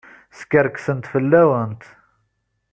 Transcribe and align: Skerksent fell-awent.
Skerksent 0.39 1.09
fell-awent. 1.11 1.83